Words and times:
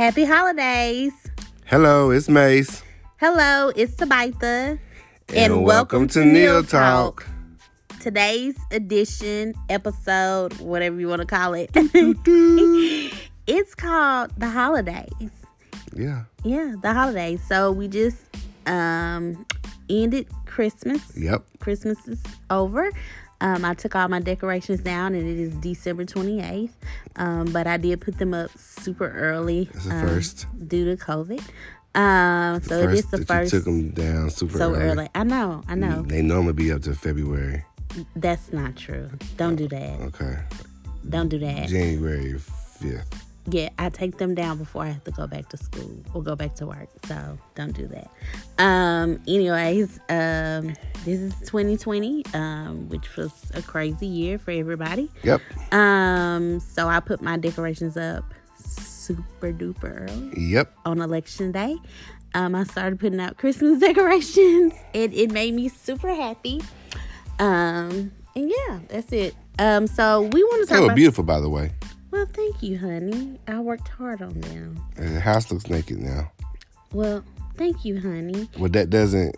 Happy 0.00 0.24
holidays. 0.24 1.12
Hello, 1.66 2.10
it's 2.10 2.26
Mace. 2.26 2.82
Hello, 3.18 3.70
it's 3.76 3.94
Tabitha. 3.96 4.78
And, 5.28 5.62
welcome, 5.62 6.08
to 6.08 6.24
Neil 6.24 6.64
Talk. 6.64 7.26
Today's 8.00 8.56
edition, 8.70 9.52
episode, 9.68 10.58
whatever 10.58 10.98
you 10.98 11.06
want 11.06 11.20
to 11.20 11.26
call 11.26 11.52
it, 11.52 11.68
it's 13.46 13.74
called 13.74 14.30
The 14.38 14.48
Holidays. 14.48 15.32
Yeah. 15.94 16.24
Yeah, 16.44 16.76
The 16.80 16.94
Holidays. 16.94 17.42
So 17.46 17.70
we 17.70 17.86
just 17.86 18.22
um 18.64 19.44
ended 19.90 20.28
Christmas. 20.46 21.14
Yep. 21.14 21.44
Christmas 21.58 22.08
is 22.08 22.22
over. 22.48 22.90
Um, 23.40 23.64
I 23.64 23.74
took 23.74 23.96
all 23.96 24.08
my 24.08 24.20
decorations 24.20 24.80
down, 24.80 25.14
and 25.14 25.26
it 25.28 25.38
is 25.38 25.54
December 25.56 26.04
28th. 26.04 26.70
Um, 27.16 27.46
but 27.52 27.66
I 27.66 27.76
did 27.76 28.00
put 28.00 28.18
them 28.18 28.34
up 28.34 28.50
super 28.56 29.10
early 29.10 29.68
It's 29.74 29.84
the 29.84 29.94
um, 29.94 30.08
first. 30.08 30.46
due 30.68 30.94
to 30.94 31.02
COVID. 31.02 31.40
Um, 31.94 32.62
so 32.62 32.78
it 32.78 32.84
first 32.84 33.10
the 33.10 33.24
first. 33.24 33.52
you 33.52 33.58
took 33.58 33.64
them 33.64 33.90
down 33.90 34.30
super 34.30 34.58
so 34.58 34.74
early. 34.74 34.84
early. 34.84 35.08
I 35.14 35.24
know, 35.24 35.62
I 35.66 35.74
know. 35.74 36.02
They 36.02 36.22
normally 36.22 36.52
be 36.52 36.70
up 36.72 36.82
to 36.82 36.94
February. 36.94 37.64
That's 38.14 38.52
not 38.52 38.76
true. 38.76 39.10
Don't 39.36 39.56
do 39.56 39.66
that. 39.68 40.00
Okay. 40.00 40.38
Don't 41.08 41.28
do 41.28 41.38
that. 41.40 41.68
January 41.68 42.34
5th. 42.34 43.04
Yeah, 43.50 43.70
I 43.78 43.88
take 43.90 44.18
them 44.18 44.34
down 44.34 44.58
before 44.58 44.82
I 44.84 44.88
have 44.88 45.04
to 45.04 45.10
go 45.10 45.26
back 45.26 45.48
to 45.50 45.56
school 45.56 45.90
or 46.14 46.22
go 46.22 46.36
back 46.36 46.54
to 46.56 46.66
work. 46.66 46.88
So 47.06 47.38
don't 47.54 47.72
do 47.72 47.86
that. 47.88 48.10
Um, 48.62 49.20
anyways, 49.26 49.98
um, 50.08 50.74
this 51.04 51.20
is 51.20 51.34
2020, 51.46 52.24
um, 52.34 52.88
which 52.88 53.16
was 53.16 53.32
a 53.54 53.62
crazy 53.62 54.06
year 54.06 54.38
for 54.38 54.50
everybody. 54.50 55.10
Yep. 55.22 55.40
Um, 55.72 56.60
so 56.60 56.88
I 56.88 57.00
put 57.00 57.20
my 57.22 57.36
decorations 57.36 57.96
up 57.96 58.24
super 58.62 59.52
duper 59.52 60.08
early 60.10 60.32
Yep. 60.40 60.72
on 60.84 61.00
election 61.00 61.52
day. 61.52 61.76
Um, 62.34 62.54
I 62.54 62.62
started 62.64 63.00
putting 63.00 63.20
out 63.20 63.38
Christmas 63.38 63.80
decorations. 63.88 64.72
and 64.94 65.12
it 65.12 65.32
made 65.32 65.54
me 65.54 65.68
super 65.68 66.14
happy. 66.14 66.60
Um, 67.38 68.12
and 68.36 68.50
yeah, 68.50 68.80
that's 68.88 69.12
it. 69.12 69.34
Um, 69.58 69.86
so 69.86 70.22
we 70.22 70.42
want 70.44 70.62
to 70.62 70.66
talk. 70.66 70.76
They 70.76 70.80
were 70.80 70.86
about. 70.86 70.96
beautiful, 70.96 71.24
by 71.24 71.40
the 71.40 71.48
way. 71.48 71.72
Well, 72.20 72.28
thank 72.34 72.62
you, 72.62 72.76
honey. 72.76 73.38
I 73.48 73.60
worked 73.60 73.88
hard 73.88 74.20
on 74.20 74.38
them. 74.42 74.78
And 74.98 75.16
The 75.16 75.20
house 75.20 75.50
looks 75.50 75.70
naked 75.70 76.00
now. 76.00 76.30
Well, 76.92 77.24
thank 77.54 77.82
you, 77.82 77.98
honey. 77.98 78.46
Well, 78.58 78.68
that 78.72 78.90
doesn't. 78.90 79.36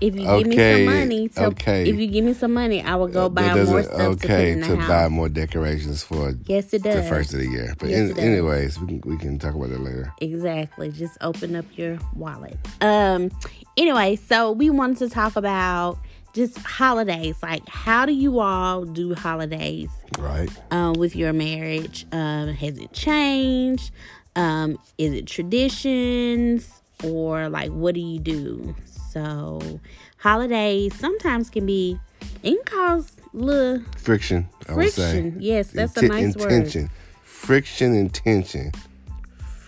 If 0.00 0.14
you 0.14 0.24
give 0.24 0.46
me 0.46 0.56
some 0.56 0.84
money, 0.86 1.28
to, 1.28 1.44
okay. 1.48 1.86
if 1.86 1.96
you 1.96 2.06
give 2.06 2.24
me 2.24 2.32
some 2.32 2.54
money, 2.54 2.80
I 2.80 2.94
will 2.94 3.08
go 3.08 3.28
buy 3.28 3.52
more 3.62 3.82
stuff 3.82 3.98
to 3.98 4.16
put 4.16 4.24
okay 4.24 4.52
in 4.52 4.60
the 4.60 4.66
to, 4.68 4.76
house. 4.76 4.88
buy 4.88 5.08
more 5.08 5.28
decorations 5.28 6.02
for 6.02 6.32
yes, 6.46 6.72
it 6.72 6.82
does. 6.82 6.94
the 6.96 7.02
first 7.02 7.34
of 7.34 7.40
the 7.40 7.48
year. 7.48 7.74
But 7.78 7.90
Yes, 7.90 8.12
in, 8.12 8.18
anyways, 8.18 8.80
we 8.80 8.86
can 8.86 9.02
we 9.04 9.18
can 9.18 9.38
talk 9.38 9.54
about 9.54 9.68
that 9.68 9.80
later. 9.80 10.10
Exactly. 10.22 10.90
Just 10.92 11.18
open 11.20 11.54
up 11.54 11.66
your 11.76 11.98
wallet. 12.14 12.56
Um 12.80 13.30
anyway, 13.76 14.16
so 14.16 14.52
we 14.52 14.70
wanted 14.70 14.96
to 14.98 15.10
talk 15.10 15.36
about 15.36 15.98
just 16.36 16.58
holidays. 16.58 17.36
Like 17.42 17.66
how 17.68 18.06
do 18.06 18.12
you 18.12 18.38
all 18.38 18.84
do 18.84 19.14
holidays 19.14 19.90
Right. 20.18 20.50
um 20.70 20.92
with 20.94 21.16
your 21.16 21.32
marriage? 21.32 22.06
Um 22.12 22.48
has 22.48 22.78
it 22.78 22.92
changed? 22.92 23.90
Um 24.36 24.78
is 24.98 25.12
it 25.12 25.26
traditions 25.26 26.70
or 27.02 27.48
like 27.48 27.70
what 27.70 27.94
do 27.94 28.00
you 28.00 28.20
do? 28.20 28.76
So 29.12 29.80
holidays 30.18 30.94
sometimes 30.94 31.50
can 31.50 31.64
be 31.66 31.98
it 32.42 32.50
can 32.54 32.64
cause 32.64 33.16
little 33.32 33.82
Friction. 33.96 34.48
I 34.68 34.74
would 34.74 34.92
say. 34.92 35.10
friction. 35.12 35.36
Yes, 35.40 35.70
that's 35.70 35.96
a 35.96 36.00
Inten- 36.02 36.08
nice 36.08 36.36
word. 36.36 36.52
intention. 36.52 36.90
Friction 37.22 37.94
and 37.94 38.12
tension. 38.12 38.72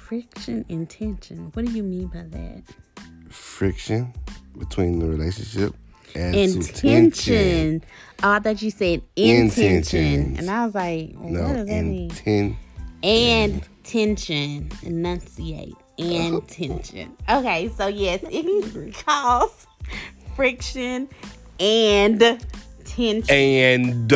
Friction 0.07 0.65
intention. 0.69 1.51
What 1.55 1.65
do 1.67 1.73
you 1.73 1.83
mean 1.83 2.07
by 2.09 2.23
that? 2.31 2.63
Friction 3.31 4.13
between 4.59 4.99
the 4.99 5.07
relationship 5.07 5.75
and 6.15 6.35
intention. 6.35 7.85
Oh, 8.23 8.31
I 8.33 8.39
thought 8.41 8.61
you 8.63 8.71
said 8.71 9.03
intention. 9.17 10.37
And 10.37 10.51
I 10.51 10.65
was 10.67 10.75
like, 10.75 11.13
what 11.15 11.31
No, 11.31 11.53
does 11.55 11.67
that 11.69 11.83
mean? 11.83 12.57
And 13.03 13.63
tension. 13.85 14.71
Enunciate. 14.83 15.75
Uh-huh. 15.99 16.09
And 16.09 16.49
tension. 16.49 17.17
Okay, 17.29 17.69
so 17.77 17.87
yes, 17.89 18.23
it 18.31 18.43
can 18.73 18.93
cause 19.07 19.67
friction 20.37 21.09
and 21.61 22.21
tension. 22.85 23.31
and 23.35 24.13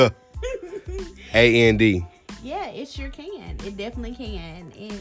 A 1.34 1.68
N 1.68 1.76
D. 1.76 2.04
yeah, 2.42 2.66
it 2.68 2.88
sure 2.88 3.08
can. 3.10 3.56
It 3.64 3.76
definitely 3.76 4.14
can. 4.14 4.72
And 4.78 5.00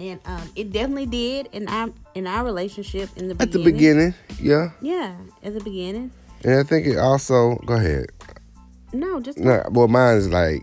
and 0.00 0.18
um 0.24 0.42
it 0.56 0.72
definitely 0.72 1.06
did 1.06 1.48
in 1.52 1.68
our 1.68 1.90
in 2.14 2.26
our 2.26 2.44
relationship 2.44 3.10
in 3.16 3.28
the 3.28 3.36
At 3.38 3.52
the 3.52 3.58
beginning. 3.62 3.72
beginning, 3.72 4.14
yeah. 4.40 4.70
Yeah, 4.80 5.14
at 5.44 5.52
the 5.54 5.60
beginning. 5.60 6.10
And 6.42 6.54
I 6.58 6.62
think 6.64 6.86
it 6.86 6.96
also 6.98 7.56
go 7.66 7.74
ahead. 7.74 8.06
No, 8.92 9.20
just 9.20 9.38
No, 9.38 9.62
well 9.70 9.88
mine 9.88 10.16
is 10.16 10.28
like 10.28 10.62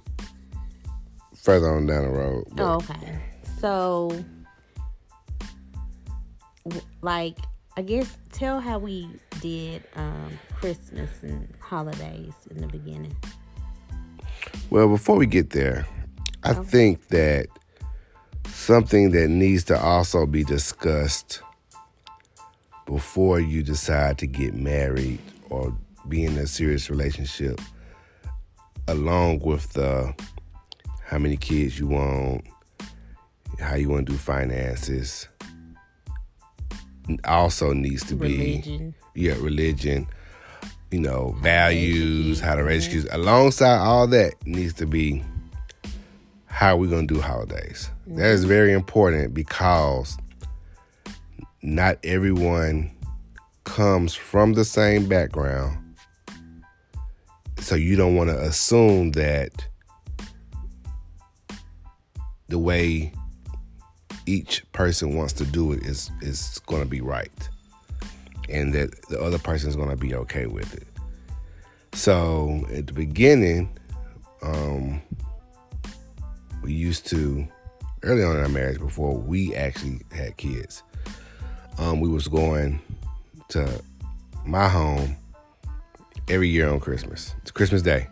further 1.36 1.70
on 1.70 1.86
down 1.86 2.04
the 2.04 2.10
road. 2.10 2.44
but- 2.56 2.64
Oh, 2.64 2.76
okay. 2.78 3.20
So, 3.62 4.12
like, 7.02 7.38
I 7.76 7.82
guess 7.82 8.18
tell 8.32 8.60
how 8.60 8.80
we 8.80 9.10
did 9.42 9.84
um, 9.96 10.38
Christmas 10.60 11.10
and 11.24 11.48
holidays 11.60 12.34
in 12.52 12.58
the 12.62 12.68
beginning. 12.68 13.16
Well, 14.70 14.88
before 14.90 15.16
we 15.16 15.26
get 15.26 15.52
there, 15.52 15.86
I 16.44 16.52
Okay. 16.52 16.64
think 16.70 17.08
that 17.10 17.48
something 18.58 19.12
that 19.12 19.30
needs 19.30 19.64
to 19.66 19.80
also 19.80 20.26
be 20.26 20.44
discussed 20.44 21.42
before 22.86 23.40
you 23.40 23.62
decide 23.62 24.18
to 24.18 24.28
get 24.28 24.54
married 24.56 25.20
or 25.50 25.76
be 26.10 26.26
in 26.26 26.38
a 26.38 26.48
serious 26.48 26.90
relationship, 26.90 27.62
along 28.88 29.40
with 29.40 29.72
the 29.74 30.14
how 31.06 31.18
many 31.18 31.38
kids 31.38 31.80
you 31.80 31.88
want, 31.88 32.46
how 33.60 33.76
you 33.76 33.90
want 33.90 34.08
to 34.08 34.14
do 34.14 34.18
finances, 34.18 35.28
also 37.26 37.74
needs 37.74 38.04
to 38.06 38.16
be 38.16 38.38
Religion. 38.38 38.96
yeah, 39.16 39.34
religion, 39.34 40.08
you 40.92 41.00
know, 41.00 41.36
values, 41.42 42.40
how 42.40 42.56
to 42.56 42.64
raise 42.64 42.88
kids. 42.88 43.08
Alongside 43.12 43.78
all 43.78 44.08
that 44.08 44.34
needs 44.46 44.74
to 44.74 44.86
be 44.86 45.24
how 46.58 46.76
we 46.76 46.88
gonna 46.88 47.06
do 47.06 47.22
holidays. 47.22 47.92
That 48.08 48.32
is 48.32 48.44
very 48.44 48.74
important 48.74 49.32
because 49.32 50.18
not 51.62 52.00
everyone 52.04 52.92
comes 53.64 54.16
from 54.16 54.54
the 54.54 54.66
same 54.66 55.08
background. 55.08 55.78
So 57.60 57.76
you 57.76 57.96
don't 57.96 58.16
want 58.16 58.32
to 58.32 58.40
assume 58.40 59.12
that 59.12 59.68
the 62.48 62.58
way 62.58 63.14
each 64.26 64.64
person 64.72 65.16
wants 65.16 65.34
to 65.34 65.46
do 65.46 65.74
it 65.74 65.86
is 65.86 66.10
is 66.22 66.60
going 66.66 66.82
to 66.82 66.90
be 66.90 67.02
right 67.02 67.50
and 68.50 68.74
that 68.74 69.00
the 69.10 69.22
other 69.22 69.38
person 69.38 69.70
is 69.70 69.76
going 69.76 69.92
to 69.92 69.96
be 69.96 70.16
okay 70.16 70.48
with 70.48 70.74
it. 70.74 70.88
So 71.94 72.66
at 72.74 72.88
the 72.88 72.94
beginning, 72.94 73.78
um, 74.42 75.04
we 76.68 76.74
used 76.74 77.08
to 77.08 77.48
early 78.04 78.26
on 78.26 78.36
in 78.36 78.44
our 78.44 78.50
marriage 78.50 78.78
before 78.78 79.18
we 79.18 79.56
actually 79.56 80.02
had 80.12 80.36
kids. 80.36 80.84
Um, 81.78 82.02
we 82.02 82.10
was 82.10 82.28
going 82.28 82.82
to 83.48 83.82
my 84.46 84.68
home 84.68 85.16
every 86.28 86.50
year 86.50 86.68
on 86.68 86.82
Christmas. 86.82 87.34
It's 87.42 87.52
Christmas 87.52 87.84
Day, 87.84 88.08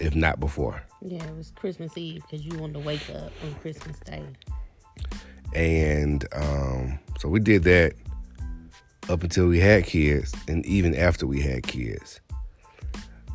if 0.00 0.14
not 0.14 0.40
before. 0.40 0.82
Yeah, 1.02 1.22
it 1.22 1.36
was 1.36 1.52
Christmas 1.56 1.94
Eve 1.98 2.22
because 2.22 2.42
you 2.42 2.56
wanted 2.58 2.72
to 2.72 2.78
wake 2.78 3.10
up 3.10 3.30
on 3.44 3.54
Christmas 3.60 3.98
Day. 4.00 4.24
And 5.54 6.26
um, 6.32 6.98
so 7.18 7.28
we 7.28 7.38
did 7.38 7.64
that 7.64 7.92
up 9.10 9.22
until 9.22 9.46
we 9.46 9.60
had 9.60 9.84
kids 9.84 10.34
and 10.48 10.64
even 10.64 10.94
after 10.94 11.26
we 11.26 11.42
had 11.42 11.64
kids. 11.64 12.22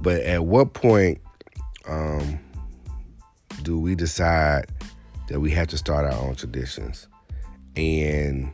But 0.02 0.22
at 0.22 0.44
what 0.44 0.74
point 0.74 1.22
um, 1.88 2.40
do 3.64 3.80
we 3.80 3.96
decide 3.96 4.66
that 5.30 5.40
we 5.40 5.52
have 5.52 5.68
to 5.70 5.78
start 5.78 6.06
our 6.06 6.20
own 6.22 6.36
traditions? 6.36 7.08
And 7.76 8.54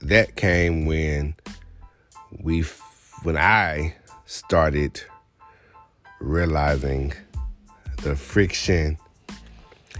that 0.00 0.36
came 0.36 0.86
when 0.86 1.34
we, 2.40 2.64
when 3.22 3.36
I 3.36 3.94
started 4.24 5.02
realizing 6.20 7.12
the 8.02 8.16
friction 8.16 8.98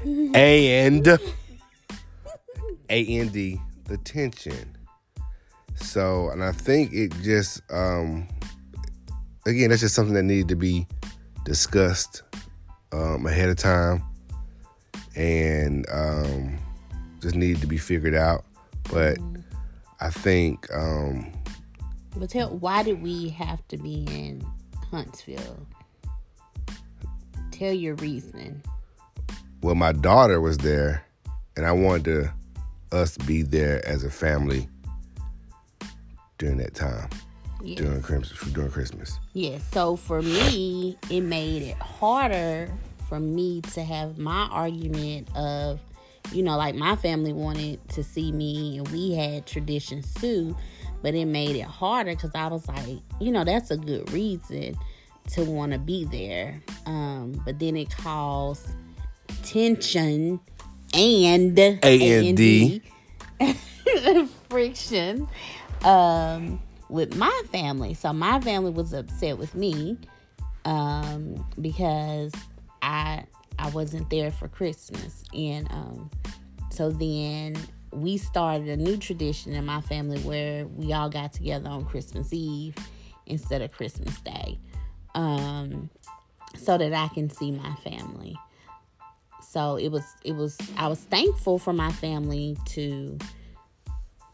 and 0.05 1.07
A 2.91 3.07
N 3.07 3.29
D, 3.29 3.61
the 3.85 3.99
tension. 3.99 4.77
So, 5.75 6.31
and 6.31 6.43
I 6.43 6.53
think 6.53 6.93
it 6.93 7.13
just, 7.23 7.61
um, 7.71 8.27
again, 9.47 9.71
that's 9.71 9.83
just 9.83 9.95
something 9.95 10.15
that 10.15 10.23
needed 10.23 10.49
to 10.49 10.57
be 10.57 10.87
discussed 11.45 12.23
um, 12.97 13.27
ahead 13.27 13.49
of 13.49 13.57
time 13.57 14.03
and 15.15 15.87
um, 15.91 16.59
just 17.21 17.35
needed 17.35 17.61
to 17.61 17.67
be 17.67 17.79
figured 17.79 18.15
out. 18.15 18.45
But 18.91 19.19
I 20.01 20.11
think 20.11 20.73
um, 20.75 21.33
But 22.17 22.31
tell 22.31 22.51
why 22.51 22.83
did 22.83 23.03
we 23.03 23.29
have 23.31 23.67
to 23.69 23.77
be 23.77 24.07
in 24.11 24.47
Huntsville? 24.91 25.67
Tell 27.51 27.73
your 27.73 27.95
reasoning. 27.97 28.63
well, 29.63 29.75
my 29.75 29.93
daughter 29.93 30.41
was 30.41 30.59
there, 30.59 31.05
and 31.57 31.65
I 31.65 31.73
wanted 31.73 32.05
to, 32.05 32.33
us 32.93 33.17
be 33.19 33.43
there 33.43 33.87
as 33.87 34.05
a 34.05 34.11
family 34.11 34.69
during 36.39 36.59
that 36.59 36.75
time 36.75 37.09
During 37.63 38.03
Christmas. 38.03 38.53
During 38.53 38.71
Christmas. 38.71 39.19
Yes. 39.33 39.63
So 39.73 39.97
for 39.97 40.23
me, 40.23 40.99
it 41.11 41.21
made 41.21 41.63
it 41.63 41.77
harder 41.77 42.71
for 43.09 43.21
me 43.21 43.61
to 43.73 43.83
have 43.83 44.19
my 44.19 44.49
argument 44.51 45.29
of, 45.37 45.81
you 46.33 46.43
know, 46.43 46.57
like 46.57 46.75
my 46.75 46.97
family 46.97 47.33
wanted 47.33 47.87
to 47.91 48.03
see 48.03 48.33
me 48.33 48.79
and 48.79 48.89
we 48.89 49.15
had 49.15 49.47
traditions 49.47 50.13
too, 50.15 50.57
but 51.03 51.15
it 51.15 51.27
made 51.27 51.57
it 51.57 51.67
harder 51.67 52.13
because 52.13 52.33
I 52.35 52.49
was 52.49 52.67
like, 52.69 52.99
you 53.21 53.31
know, 53.33 53.45
that's 53.45 53.71
a 53.71 53.77
good 53.77 54.13
reason 54.13 54.77
to 55.33 55.45
want 55.45 55.73
to 55.73 55.79
be 55.79 56.05
there. 56.05 56.63
Um, 56.85 57.41
but 57.45 57.59
then 57.59 57.77
it 57.77 57.91
caused 57.91 58.69
tension 59.43 60.41
and 60.95 61.59
A&D. 61.59 62.83
friction 64.49 65.29
um, 65.85 66.61
with 66.89 67.17
my 67.17 67.43
family. 67.51 67.95
So 67.95 68.13
my 68.13 68.41
family 68.41 68.71
was 68.71 68.93
upset 68.93 69.39
with 69.39 69.55
me 69.55 69.99
um, 70.65 71.45
because 71.61 72.33
I 72.83 73.25
I 73.59 73.71
wasn't 73.71 74.11
there 74.11 74.31
for 74.31 74.49
Christmas, 74.49 75.25
and 75.35 75.71
um, 75.71 76.11
so 76.71 76.91
then 76.91 77.57
we 77.93 78.19
started 78.19 78.69
a 78.69 78.77
new 78.77 78.97
tradition 78.97 79.53
in 79.53 79.65
my 79.65 79.81
family 79.81 80.19
where 80.21 80.67
we 80.67 80.93
all 80.93 81.09
got 81.09 81.33
together 81.33 81.69
on 81.71 81.85
Christmas 81.87 82.33
Eve 82.33 82.75
instead 83.25 83.63
of 83.63 83.73
Christmas 83.73 84.21
Day, 84.21 84.59
um, 85.15 85.89
so 86.57 86.77
that 86.77 86.93
I 86.93 87.09
can 87.09 87.31
see 87.31 87.51
my 87.51 87.75
family. 87.77 88.37
So 89.49 89.77
it 89.77 89.89
was 89.89 90.05
it 90.25 90.33
was 90.33 90.59
I 90.77 90.89
was 90.89 91.01
thankful 91.01 91.59
for 91.59 91.73
my 91.73 91.91
family 91.93 92.57
to 92.67 93.17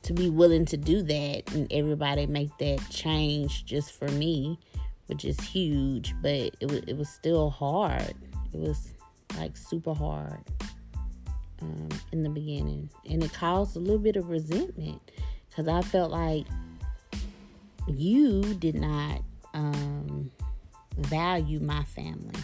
to 0.03 0.13
be 0.13 0.29
willing 0.31 0.65
to 0.67 0.77
do 0.77 1.03
that 1.03 1.53
and 1.55 1.73
everybody 1.73 2.27
make 2.27 2.57
that 2.59 2.81
change 2.91 3.65
just 3.65 3.93
for 3.93 4.09
me, 4.09 4.59
which 5.07 5.25
is 5.25 5.39
huge. 5.41 6.15
But 6.23 6.57
it 6.61 6.71
was 6.71 6.81
it 6.87 6.97
was 6.97 7.09
still 7.09 7.51
hard. 7.51 8.15
It 8.53 8.59
was 8.59 8.95
like 9.39 9.57
super 9.57 9.95
hard 9.95 10.43
um, 11.61 11.89
in 12.13 12.23
the 12.23 12.29
beginning, 12.29 12.91
and 13.09 13.23
it 13.23 13.33
caused 13.33 13.77
a 13.77 13.81
little 13.81 13.99
bit 13.99 14.17
of 14.17 14.29
resentment 14.29 15.01
because 15.49 15.69
I 15.69 15.83
felt 15.83 16.11
like 16.11 16.47
you 17.87 18.43
did 18.55 18.75
not 18.75 19.23
um, 19.55 20.31
value 20.99 21.61
my 21.61 21.85
family. 21.85 22.41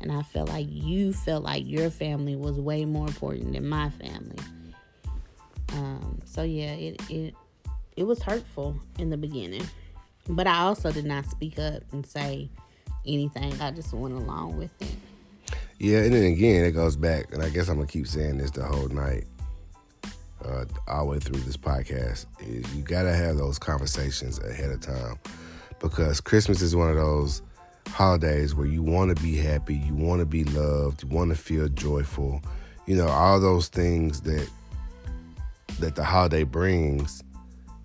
And 0.00 0.12
I 0.12 0.22
felt 0.22 0.50
like 0.50 0.66
you 0.68 1.14
felt 1.14 1.44
like 1.44 1.66
your 1.66 1.88
family 1.88 2.36
was 2.36 2.60
way 2.60 2.84
more 2.84 3.06
important 3.06 3.54
than 3.54 3.66
my 3.66 3.88
family. 3.88 4.36
So 6.34 6.42
yeah, 6.42 6.72
it 6.72 7.00
it 7.08 7.34
it 7.96 8.02
was 8.02 8.20
hurtful 8.20 8.76
in 8.98 9.08
the 9.08 9.16
beginning, 9.16 9.62
but 10.28 10.48
I 10.48 10.62
also 10.62 10.90
did 10.90 11.04
not 11.04 11.26
speak 11.26 11.60
up 11.60 11.84
and 11.92 12.04
say 12.04 12.50
anything. 13.06 13.52
I 13.60 13.70
just 13.70 13.92
went 13.92 14.14
along 14.14 14.58
with 14.58 14.72
it. 14.82 14.96
Yeah, 15.78 15.98
and 15.98 16.12
then 16.12 16.24
again, 16.24 16.64
it 16.64 16.72
goes 16.72 16.96
back, 16.96 17.32
and 17.32 17.40
I 17.40 17.50
guess 17.50 17.68
I'm 17.68 17.76
gonna 17.76 17.86
keep 17.86 18.08
saying 18.08 18.38
this 18.38 18.50
the 18.50 18.64
whole 18.64 18.88
night, 18.88 19.26
uh, 20.44 20.64
all 20.88 21.04
the 21.04 21.10
way 21.12 21.18
through 21.20 21.38
this 21.42 21.56
podcast. 21.56 22.26
Is 22.40 22.74
you 22.74 22.82
gotta 22.82 23.14
have 23.14 23.36
those 23.36 23.60
conversations 23.60 24.40
ahead 24.40 24.72
of 24.72 24.80
time, 24.80 25.16
because 25.78 26.20
Christmas 26.20 26.62
is 26.62 26.74
one 26.74 26.90
of 26.90 26.96
those 26.96 27.42
holidays 27.86 28.56
where 28.56 28.66
you 28.66 28.82
want 28.82 29.16
to 29.16 29.22
be 29.22 29.36
happy, 29.36 29.76
you 29.76 29.94
want 29.94 30.18
to 30.18 30.26
be 30.26 30.42
loved, 30.42 31.04
you 31.04 31.08
want 31.10 31.30
to 31.30 31.36
feel 31.36 31.68
joyful, 31.68 32.42
you 32.86 32.96
know, 32.96 33.06
all 33.06 33.38
those 33.38 33.68
things 33.68 34.22
that 34.22 34.48
that 35.80 35.94
the 35.96 36.04
holiday 36.04 36.42
brings. 36.44 37.22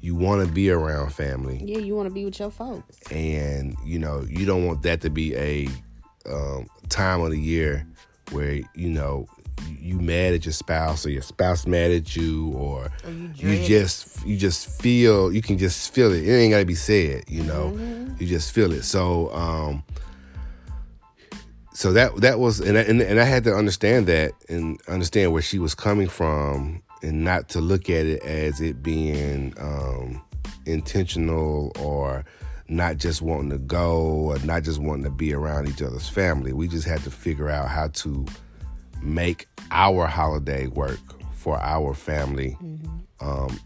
You 0.02 0.16
want 0.16 0.46
to 0.48 0.52
be 0.54 0.70
around 0.70 1.12
family, 1.14 1.62
Yeah, 1.62 1.80
you 1.80 1.94
want 1.94 2.08
to 2.08 2.14
be 2.14 2.24
with 2.24 2.40
your 2.40 2.52
folks. 2.52 2.98
and 3.12 3.76
you 3.84 4.00
know 4.00 4.26
you 4.30 4.46
don't 4.46 4.66
want 4.66 4.82
that 4.84 5.02
to 5.02 5.10
be 5.10 5.36
a 5.36 5.68
um, 6.26 6.68
time 6.88 7.20
of 7.22 7.32
the 7.32 7.40
year 7.40 7.86
where 8.32 8.62
you 8.76 8.90
know 8.90 9.28
you 9.68 10.00
mad 10.00 10.34
at 10.34 10.46
your 10.46 10.54
spouse 10.54 11.06
or 11.06 11.10
your 11.10 11.22
spouse 11.22 11.68
mad 11.68 11.92
at 11.92 12.16
you 12.16 12.52
or 12.54 12.90
Or 13.04 13.12
you 13.12 13.34
you 13.36 13.68
just 13.68 14.26
you 14.26 14.38
just 14.38 14.70
feel 14.82 15.34
you 15.34 15.42
can 15.42 15.58
just 15.58 15.94
feel 15.94 16.14
it 16.14 16.24
it 16.26 16.32
ain't 16.32 16.52
gotta 16.52 16.64
be 16.66 16.76
said 16.76 17.26
you 17.28 17.44
know 17.44 17.72
Mm-hmm. 17.76 18.14
you 18.22 18.28
just 18.28 18.54
feel 18.54 18.72
it 18.72 18.84
so 18.84 19.30
um 19.34 19.84
so 21.74 21.92
that 21.94 22.16
that 22.22 22.40
was 22.40 22.62
and 22.62 22.78
I, 22.78 22.82
and, 22.82 23.02
and 23.02 23.20
I 23.20 23.24
had 23.26 23.44
to 23.46 23.54
understand 23.54 24.08
that 24.08 24.32
and 24.48 24.80
understand 24.88 25.34
where 25.34 25.42
she 25.42 25.60
was 25.60 25.76
coming 25.76 26.08
from 26.08 26.82
and 27.02 27.24
not 27.24 27.50
to 27.50 27.62
look 27.62 27.90
at 27.90 28.06
it 28.06 28.22
as 28.24 28.62
it 28.62 28.82
being 28.84 29.54
um 29.60 30.22
intentional 30.66 31.72
or 31.80 32.24
not 32.68 32.98
just 32.98 33.22
wanting 33.22 33.50
to 33.50 33.58
go 33.58 34.02
or 34.02 34.40
not 34.40 34.64
just 34.64 34.80
wanting 34.80 35.04
to 35.04 35.10
be 35.10 35.34
around 35.34 35.68
each 35.68 35.82
other's 35.82 36.08
family 36.08 36.54
we 36.54 36.68
just 36.68 36.88
had 36.88 37.02
to 37.02 37.10
figure 37.10 37.50
out 37.50 37.68
how 37.68 37.88
to 37.88 38.26
make 39.02 39.48
our 39.72 40.08
holiday 40.08 40.68
work 40.68 41.00
for 41.34 41.58
our 41.60 41.94
family 41.94 42.58
um, 43.22 43.60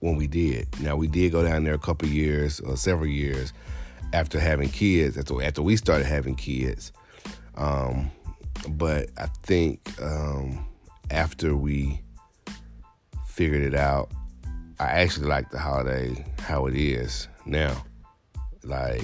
when 0.00 0.16
we 0.16 0.26
did. 0.26 0.68
Now 0.80 0.96
we 0.96 1.06
did 1.06 1.32
go 1.32 1.44
down 1.44 1.64
there 1.64 1.74
a 1.74 1.78
couple 1.78 2.08
years 2.08 2.60
or 2.60 2.76
several 2.76 3.06
years 3.06 3.52
after 4.12 4.40
having 4.40 4.68
kids. 4.68 5.16
After 5.16 5.40
after 5.42 5.62
we 5.62 5.76
started 5.76 6.06
having 6.06 6.34
kids, 6.34 6.92
um, 7.56 8.10
but 8.70 9.10
I 9.16 9.26
think 9.44 9.80
um, 10.02 10.66
after 11.12 11.54
we 11.54 12.02
figured 13.26 13.62
it 13.62 13.74
out, 13.74 14.10
I 14.80 14.86
actually 14.86 15.26
like 15.26 15.50
the 15.50 15.58
holiday 15.58 16.24
how 16.40 16.66
it 16.66 16.74
is 16.74 17.28
now. 17.46 17.84
Like 18.64 19.02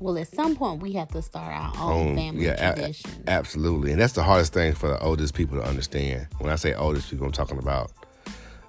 Well, 0.00 0.16
at 0.18 0.28
some 0.28 0.56
point 0.56 0.82
we 0.82 0.92
have 0.92 1.08
to 1.08 1.22
start 1.22 1.52
our 1.52 1.72
own 1.82 2.08
own- 2.10 2.16
family 2.16 2.44
yeah, 2.46 2.70
a- 2.70 2.74
tradition. 2.74 3.24
absolutely. 3.26 3.92
And 3.92 4.00
that's 4.00 4.12
the 4.12 4.22
hardest 4.22 4.52
thing 4.52 4.74
for 4.74 4.88
the 4.88 5.00
oldest 5.02 5.34
people 5.34 5.56
to 5.58 5.64
understand. 5.64 6.28
When 6.38 6.52
I 6.52 6.56
say 6.56 6.74
oldest 6.74 7.10
people, 7.10 7.26
I'm 7.26 7.32
talking 7.32 7.58
about 7.58 7.90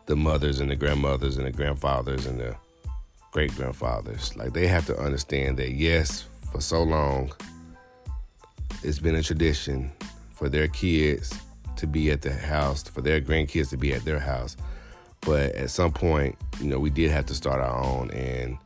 the 0.06 0.16
mothers 0.16 0.60
and 0.60 0.70
the 0.72 0.76
grandmothers 0.76 1.38
and 1.38 1.46
the 1.46 1.52
grandfathers 1.52 2.26
and 2.26 2.40
the 2.40 2.56
great 3.32 3.54
grandfathers. 3.56 4.36
Like 4.38 4.54
they 4.54 4.68
have 4.68 4.86
to 4.88 4.98
understand 4.98 5.58
that 5.58 5.72
yes, 5.72 6.26
for 6.52 6.62
so 6.62 6.82
long 6.84 7.32
it's 8.84 9.00
been 9.00 9.16
a 9.16 9.24
tradition 9.24 9.92
for 10.32 10.48
their 10.50 10.68
kids 10.68 11.34
to 11.78 11.88
be 11.88 12.12
at 12.12 12.22
the 12.22 12.34
house, 12.34 12.84
for 12.84 13.02
their 13.02 13.22
grandkids 13.22 13.70
to 13.70 13.78
be 13.78 13.94
at 13.94 14.04
their 14.06 14.20
house. 14.20 14.58
But 15.22 15.56
at 15.56 15.70
some 15.70 15.92
point, 15.92 16.36
you 16.60 16.68
know, 16.68 16.80
we 16.80 16.90
did 16.90 17.12
have 17.12 17.26
to 17.28 17.34
start 17.34 17.60
our 17.60 17.84
own 17.84 18.12
and 18.12 18.58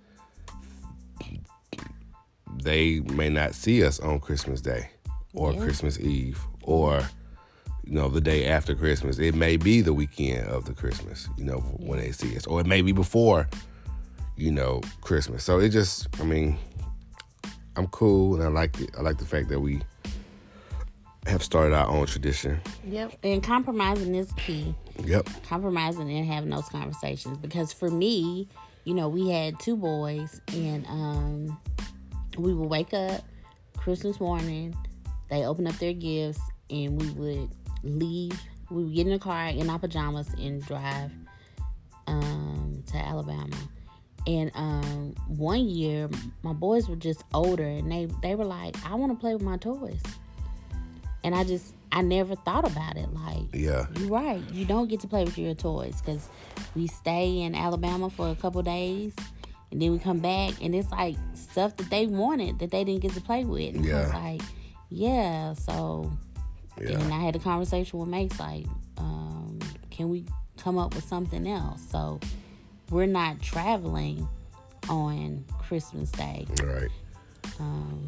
they 2.63 2.99
may 3.01 3.29
not 3.29 3.55
see 3.55 3.83
us 3.83 3.99
on 3.99 4.19
Christmas 4.19 4.61
Day 4.61 4.89
or 5.33 5.53
Yeah. 5.53 5.63
Christmas 5.63 5.99
Eve 5.99 6.39
or 6.63 7.01
you 7.83 7.93
know 7.93 8.09
the 8.09 8.21
day 8.21 8.45
after 8.45 8.75
Christmas. 8.75 9.17
It 9.17 9.33
may 9.35 9.57
be 9.57 9.81
the 9.81 9.93
weekend 9.93 10.47
of 10.47 10.65
the 10.65 10.73
Christmas, 10.73 11.27
you 11.37 11.43
know, 11.45 11.59
when 11.59 11.99
they 11.99 12.11
see 12.11 12.35
us, 12.37 12.45
or 12.45 12.61
it 12.61 12.67
may 12.67 12.81
be 12.81 12.91
before, 12.91 13.49
you 14.37 14.51
know, 14.51 14.81
Christmas. 15.01 15.43
So 15.43 15.59
it 15.59 15.69
just, 15.69 16.07
I 16.19 16.23
mean, 16.23 16.57
I'm 17.75 17.87
cool 17.87 18.35
and 18.35 18.43
I 18.43 18.47
like 18.47 18.79
it. 18.79 18.91
I 18.97 19.01
like 19.01 19.17
the 19.17 19.25
fact 19.25 19.49
that 19.49 19.59
we 19.59 19.81
have 21.27 21.43
started 21.43 21.73
our 21.73 21.87
own 21.87 22.05
tradition. 22.07 22.59
Yep. 22.85 23.13
And 23.23 23.43
compromising 23.43 24.15
is 24.15 24.31
key. 24.33 24.75
Yep. 25.05 25.29
compromising 25.43 26.11
and 26.11 26.25
having 26.25 26.49
those 26.49 26.69
conversations 26.69 27.37
because 27.37 27.73
for 27.73 27.89
me 27.89 28.47
you 28.83 28.93
know 28.93 29.09
we 29.09 29.29
had 29.29 29.59
two 29.59 29.75
boys 29.75 30.41
and 30.53 30.85
um 30.87 31.57
we 32.37 32.53
would 32.53 32.69
wake 32.69 32.93
up 32.93 33.21
christmas 33.77 34.19
morning 34.19 34.75
they 35.29 35.45
open 35.45 35.65
up 35.65 35.75
their 35.79 35.93
gifts 35.93 36.41
and 36.69 37.01
we 37.01 37.09
would 37.11 37.49
leave 37.83 38.39
we 38.69 38.83
would 38.83 38.93
get 38.93 39.07
in 39.07 39.13
the 39.13 39.19
car 39.19 39.47
in 39.47 39.69
our 39.69 39.79
pajamas 39.79 40.27
and 40.37 40.63
drive 40.65 41.11
um 42.07 42.83
to 42.85 42.97
alabama 42.97 43.57
and 44.27 44.51
um 44.55 45.15
one 45.27 45.67
year 45.67 46.09
my 46.43 46.53
boys 46.53 46.87
were 46.87 46.95
just 46.95 47.23
older 47.33 47.63
and 47.65 47.91
they 47.91 48.07
they 48.21 48.35
were 48.35 48.45
like 48.45 48.75
i 48.85 48.93
want 48.93 49.11
to 49.11 49.17
play 49.17 49.33
with 49.33 49.43
my 49.43 49.57
toys 49.57 50.01
and 51.23 51.33
i 51.35 51.43
just 51.43 51.73
i 51.91 52.01
never 52.01 52.35
thought 52.35 52.65
about 52.69 52.97
it 52.97 53.07
like 53.13 53.53
Yeah. 53.53 53.85
you're 53.99 54.09
right. 54.09 54.41
You 54.51 54.65
don't 54.65 54.87
get 54.87 54.99
to 55.01 55.07
play 55.07 55.23
with 55.23 55.37
your 55.37 55.53
toys 55.53 56.01
because 56.01 56.27
we 56.75 56.87
stay 56.87 57.41
in 57.41 57.53
Alabama 57.55 58.09
for 58.09 58.29
a 58.29 58.35
couple 58.35 58.61
days 58.63 59.13
and 59.71 59.81
then 59.81 59.91
we 59.91 59.99
come 59.99 60.19
back 60.19 60.53
and 60.61 60.73
it's 60.73 60.89
like 60.91 61.15
stuff 61.33 61.75
that 61.77 61.89
they 61.89 62.07
wanted 62.07 62.59
that 62.59 62.71
they 62.71 62.83
didn't 62.85 63.01
get 63.01 63.11
to 63.13 63.21
play 63.21 63.43
with. 63.45 63.75
And 63.75 63.83
Yeah. 63.85 64.07
like, 64.13 64.41
yeah. 64.89 65.53
So, 65.53 66.11
Yeah. 66.81 66.99
and 66.99 67.13
I 67.13 67.19
had 67.19 67.35
a 67.35 67.39
conversation 67.39 67.99
with 67.99 68.07
Mace 68.09 68.39
like, 68.39 68.65
um, 68.97 69.59
can 69.89 70.09
we 70.09 70.25
come 70.57 70.77
up 70.77 70.95
with 70.95 71.03
something 71.05 71.45
else? 71.47 71.81
So 71.91 72.19
we're 72.89 73.05
not 73.05 73.41
traveling 73.41 74.27
on 74.89 75.43
Christmas 75.59 76.09
Day. 76.11 76.45
Right. 76.63 76.89
Um, 77.59 78.07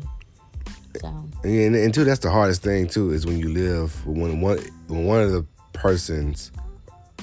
so 1.00 1.30
And, 1.44 1.76
and 1.76 1.94
two, 1.94 2.04
that's 2.04 2.20
the 2.20 2.32
hardest 2.32 2.62
thing 2.62 2.88
too 2.88 3.12
is 3.12 3.26
when 3.26 3.40
you 3.40 3.50
live 3.50 4.06
when 4.06 4.42
one 4.42 4.60
when 4.88 5.06
one 5.06 5.22
of 5.22 5.32
the 5.32 5.46
persons 5.74 6.52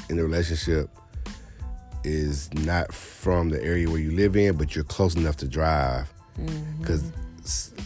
in 0.08 0.16
the 0.16 0.24
relationship 0.24 0.88
is 2.04 2.52
not 2.54 2.92
from 2.92 3.50
the 3.50 3.62
area 3.62 3.88
where 3.88 4.00
you 4.00 4.12
live 4.12 4.36
in, 4.36 4.56
but 4.56 4.74
you're 4.74 4.84
close 4.84 5.14
enough 5.14 5.36
to 5.36 5.48
drive. 5.48 6.12
Mm-hmm. 6.38 6.80
Because 6.80 7.12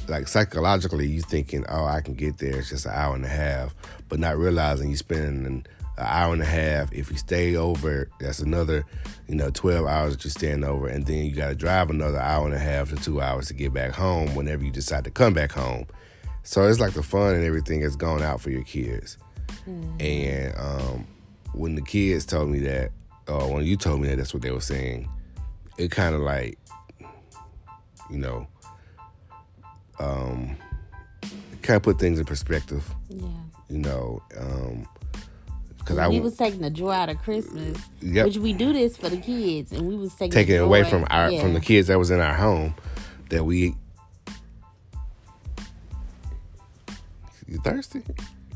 like 0.09 0.29
psychologically, 0.29 1.07
you 1.07 1.23
thinking, 1.23 1.65
oh, 1.69 1.85
I 1.85 2.01
can 2.01 2.15
get 2.15 2.39
there. 2.39 2.57
It's 2.57 2.71
just 2.71 2.87
an 2.87 2.93
hour 2.95 3.15
and 3.15 3.25
a 3.25 3.29
half, 3.29 3.75
but 4.09 4.19
not 4.19 4.37
realizing 4.37 4.91
you 4.91 4.97
spending 4.97 5.67
an 5.97 6.07
hour 6.07 6.33
and 6.33 6.43
a 6.43 6.47
half. 6.47 6.93
If 6.93 7.11
you 7.11 7.17
stay 7.17 7.57
over, 7.57 8.09
that's 8.21 8.41
another, 8.41 8.85
you 9.29 9.35
know, 9.35 9.51
twelve 9.51 9.87
hours 9.87 10.15
that 10.15 10.25
you're 10.25 10.31
staying 10.31 10.65
over, 10.65 10.89
and 10.89 11.07
then 11.07 11.25
you 11.25 11.33
got 11.33 11.49
to 11.49 11.55
drive 11.55 11.91
another 11.91 12.19
hour 12.19 12.45
and 12.47 12.55
a 12.55 12.59
half 12.59 12.91
to 12.91 12.97
two 12.97 13.21
hours 13.21 13.49
to 13.49 13.55
get 13.55 13.73
back 13.73 13.93
home. 13.93 14.35
Whenever 14.35 14.65
you 14.65 14.71
decide 14.71 15.05
to 15.05 15.11
come 15.11 15.35
back 15.35 15.53
home, 15.53 15.87
so 16.43 16.67
it's 16.69 16.81
like 16.81 16.95
the 16.95 17.03
fun 17.03 17.35
and 17.35 17.45
everything 17.45 17.81
has 17.83 17.97
gone 17.97 18.23
out 18.23 18.41
for 18.41 18.51
your 18.51 18.65
kids. 18.65 19.19
And 20.01 20.55
um, 20.59 21.07
when 21.55 21.75
the 21.75 21.83
kids 21.83 22.27
told 22.27 22.51
me 22.51 22.59
that, 22.61 22.91
or 23.29 23.53
when 23.55 23.65
you 23.65 23.77
told 23.77 24.01
me 24.01 24.09
that, 24.09 24.17
that's 24.17 24.35
what 24.35 24.43
they 24.43 24.51
were 24.51 24.61
saying. 24.61 25.09
It 25.79 25.91
kind 25.91 26.15
of 26.15 26.21
like, 26.21 26.59
you 28.11 28.19
know, 28.19 28.47
um, 29.99 30.57
kind 31.63 31.77
of 31.77 31.83
put 31.83 31.99
things 31.99 32.19
in 32.19 32.27
perspective. 32.27 32.85
yeah. 33.09 33.27
You 33.71 33.79
know, 33.79 34.23
because 35.85 35.99
I 35.99 36.09
we 36.09 36.21
was 36.21 36.37
taking 36.37 36.61
the 36.61 36.71
joy 36.71 36.93
out 36.93 37.11
of 37.11 37.19
Christmas, 37.19 37.79
Yep. 38.01 38.27
which 38.27 38.39
we 38.39 38.55
do 38.55 38.73
this 38.73 38.97
for 38.97 39.11
the 39.11 39.19
kids, 39.19 39.71
and 39.71 39.87
we 39.87 39.97
was 39.97 40.15
taking 40.15 40.33
taking 40.33 40.55
it 40.55 40.63
away 40.63 40.83
from 40.85 41.07
our 41.11 41.31
yeah. 41.31 41.43
from 41.43 41.53
the 41.53 41.61
kids 41.61 41.89
that 41.89 41.99
was 41.99 42.11
in 42.11 42.21
our 42.21 42.35
home 42.35 42.75
that 43.29 43.45
we. 43.45 43.77
You 47.47 47.59
thirsty? 47.63 48.03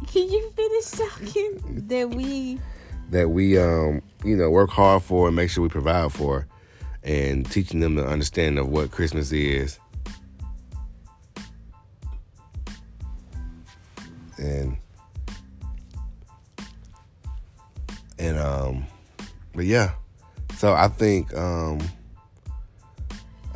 Can 0.06 0.30
you 0.30 0.50
finish 0.56 0.84
talking? 0.86 1.86
that 1.88 2.10
we 2.10 2.58
that 3.10 3.28
we 3.30 3.58
um 3.58 4.02
you 4.24 4.36
know 4.36 4.50
work 4.50 4.70
hard 4.70 5.02
for 5.02 5.26
and 5.26 5.36
make 5.36 5.50
sure 5.50 5.62
we 5.62 5.68
provide 5.68 6.12
for 6.12 6.46
and 7.02 7.50
teaching 7.50 7.80
them 7.80 7.94
the 7.94 8.06
understanding 8.06 8.58
of 8.58 8.68
what 8.68 8.90
christmas 8.90 9.32
is 9.32 9.78
but 19.58 19.66
yeah 19.66 19.90
so 20.56 20.72
i 20.72 20.86
think 20.86 21.34
um 21.36 21.80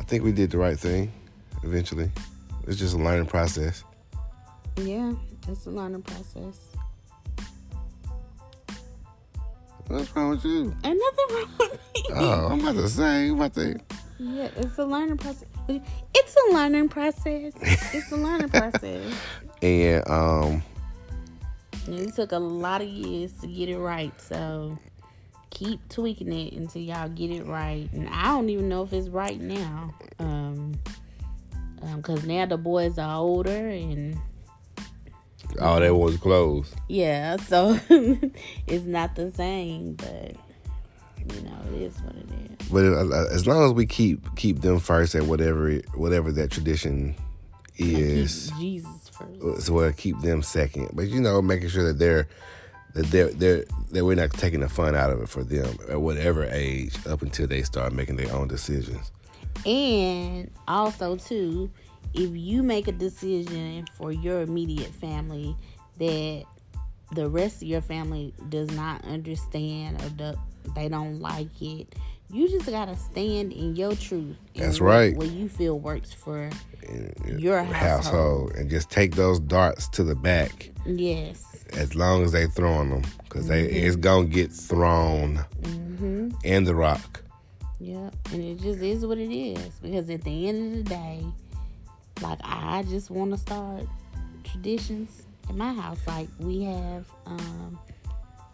i 0.01 0.03
think 0.03 0.21
we 0.21 0.33
did 0.33 0.51
the 0.51 0.57
right 0.57 0.77
thing 0.77 1.09
eventually 1.63 2.11
it's 2.67 2.77
just 2.77 2.93
a 2.93 2.97
learning 2.97 3.25
process 3.25 3.85
yeah, 4.75 5.13
it's 5.47 5.65
a 5.65 5.69
learning 5.69 6.01
process. 6.01 6.59
what's 9.87 10.13
wrong 10.13 10.31
with 10.31 10.43
you 10.43 10.75
Ain't 10.83 10.99
nothing 10.99 11.35
wrong 11.37 11.49
with 11.59 11.71
me. 11.95 12.03
oh 12.15 12.47
i'm 12.51 12.59
about 12.59 12.75
to 12.75 12.89
say 12.89 13.29
I'm 13.29 13.35
about 13.35 13.53
to 13.53 13.79
Yeah, 14.19 14.49
it's 14.57 14.77
a 14.77 14.83
learning 14.85 15.17
process. 15.19 15.47
It's 15.69 16.35
a 16.49 16.53
learning 16.53 16.89
process. 16.89 17.53
It's 17.93 18.11
a 18.11 18.17
learning 18.17 18.49
process. 18.49 19.13
and 19.61 20.09
um 20.09 20.61
And 21.87 21.99
it 21.99 22.13
took 22.15 22.33
a 22.33 22.39
lot 22.39 22.81
of 22.81 22.87
years 22.89 23.31
to 23.41 23.47
get 23.47 23.69
it 23.69 23.77
right, 23.77 24.13
so 24.19 24.77
keep 25.53 25.87
tweaking 25.89 26.33
it 26.33 26.53
until 26.53 26.81
y'all 26.81 27.09
get 27.09 27.29
it 27.29 27.45
right. 27.45 27.87
And 27.93 28.09
I 28.09 28.25
don't 28.25 28.49
even 28.49 28.67
know 28.69 28.83
if 28.83 28.91
it's 28.91 29.07
right 29.07 29.39
now, 29.39 29.93
um, 30.19 30.73
because 31.95 32.25
now 32.25 32.45
the 32.45 32.57
boys 32.57 32.97
are 32.97 33.17
older 33.17 33.69
and 33.69 34.17
all 35.61 35.79
that 35.79 35.93
was 35.93 36.17
closed 36.17 36.73
yeah, 36.87 37.35
so 37.47 37.79
it's 38.67 38.85
not 38.85 39.15
the 39.15 39.31
same. 39.31 39.93
But 39.93 40.35
you 41.35 41.41
know, 41.41 41.57
it 41.75 41.81
is 41.81 42.01
what 42.01 42.15
it 42.15 42.27
is. 42.61 42.69
But 42.69 42.85
uh, 42.85 43.27
as 43.31 43.45
long 43.45 43.65
as 43.65 43.73
we 43.73 43.85
keep 43.85 44.35
keep 44.35 44.61
them 44.61 44.79
first 44.79 45.15
at 45.15 45.23
whatever 45.23 45.75
whatever 45.95 46.31
that 46.31 46.51
tradition 46.51 47.15
is, 47.77 48.49
Keep 48.51 48.59
Jesus 48.59 49.09
first. 49.09 49.65
so 49.65 49.73
we'll 49.73 49.91
keep 49.93 50.19
them 50.21 50.41
second. 50.41 50.89
But 50.93 51.07
you 51.07 51.21
know, 51.21 51.41
making 51.41 51.69
sure 51.69 51.85
that 51.85 51.99
they're 51.99 52.27
they're 52.93 53.29
they're 53.29 53.65
that 53.91 54.05
we're 54.05 54.15
not 54.15 54.31
taking 54.33 54.61
the 54.61 54.69
fun 54.69 54.95
out 54.95 55.11
of 55.11 55.21
it 55.21 55.29
for 55.29 55.43
them 55.43 55.77
at 55.89 56.01
whatever 56.01 56.45
age 56.45 56.95
up 57.07 57.21
until 57.21 57.47
they 57.47 57.61
start 57.63 57.93
making 57.93 58.15
their 58.15 58.33
own 58.33 58.47
decisions. 58.47 59.11
And 59.65 60.49
also 60.67 61.15
too, 61.15 61.71
if 62.13 62.35
you 62.35 62.63
make 62.63 62.87
a 62.87 62.91
decision 62.91 63.85
for 63.95 64.11
your 64.11 64.41
immediate 64.41 64.93
family 64.93 65.55
that 65.99 66.43
the 67.13 67.29
rest 67.29 67.57
of 67.57 67.67
your 67.67 67.81
family 67.81 68.33
does 68.49 68.69
not 68.71 69.03
understand 69.05 70.01
or 70.01 70.09
the, 70.09 70.37
they 70.75 70.89
don't 70.89 71.19
like 71.19 71.61
it, 71.61 71.95
you 72.29 72.49
just 72.49 72.65
gotta 72.69 72.95
stand 72.95 73.51
in 73.53 73.75
your 73.75 73.95
truth. 73.95 74.35
That's 74.55 74.79
what- 74.81 74.87
right. 74.87 75.15
What 75.15 75.29
you 75.31 75.47
feel 75.49 75.79
works 75.79 76.11
for 76.13 76.49
In 76.87 77.13
Your 77.39 77.63
household. 77.63 78.53
and 78.55 78.69
just 78.69 78.89
take 78.89 79.15
those 79.15 79.39
darts 79.39 79.87
to 79.89 80.03
the 80.03 80.15
back 80.15 80.71
yes. 80.85 81.43
as 81.73 81.95
long 81.95 82.23
as 82.23 82.31
they 82.31 82.47
throwing 82.47 82.89
them 82.89 83.03
because 83.23 83.47
they 83.47 83.63
it's 83.65 83.95
gonna 83.95 84.25
get 84.27 84.51
thrown 84.51 85.43
Mm-hmm. 85.61 86.29
in 86.43 86.63
the 86.65 86.75
rock. 86.75 87.21
Yeah, 87.79 88.09
and 88.31 88.41
it 88.43 88.59
just 88.61 88.79
is 88.81 89.05
what 89.05 89.17
it 89.17 89.33
is. 89.33 89.73
Because 89.81 90.09
at 90.09 90.23
the 90.23 90.47
end 90.47 90.71
of 90.79 90.83
the 90.83 90.89
day, 90.89 91.25
like 92.21 92.39
I 92.43 92.83
just 92.83 93.09
want 93.11 93.31
to 93.31 93.37
start 93.37 93.83
traditions 94.43 95.23
in 95.49 95.57
my 95.57 95.73
house. 95.73 95.99
Like 96.07 96.29
we 96.39 96.63
have 96.63 97.05
um, 97.25 97.77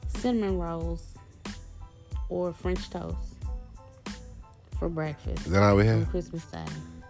cinnamon 0.07 0.57
rolls 0.59 1.03
or 2.29 2.53
French 2.53 2.89
toast 2.89 3.17
for 4.77 4.87
breakfast 4.89 5.45
Is 5.45 5.51
that 5.51 5.61
all 5.63 5.75
we 5.75 5.87
on 5.87 5.99
have? 5.99 6.09
Christmas 6.09 6.43
Day. 6.45 6.63